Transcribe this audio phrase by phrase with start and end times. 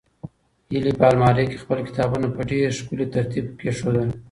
[0.71, 4.09] هیلې په المارۍ کې خپل کتابونه په ډېر ښکلي ترتیب کېښودل.